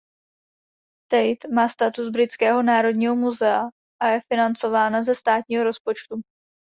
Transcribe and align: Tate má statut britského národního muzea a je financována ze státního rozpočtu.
Tate 1.11 1.47
má 1.53 1.69
statut 1.69 2.11
britského 2.11 2.63
národního 2.63 3.15
muzea 3.15 3.61
a 4.01 4.07
je 4.07 4.21
financována 4.29 5.03
ze 5.03 5.15
státního 5.15 5.63
rozpočtu. 5.63 6.21